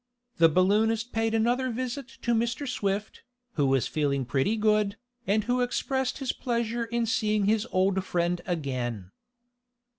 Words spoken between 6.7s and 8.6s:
in seeing his old friend